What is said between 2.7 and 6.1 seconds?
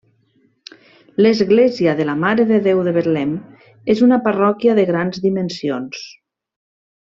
de Betlem és una parròquia de grans dimensions.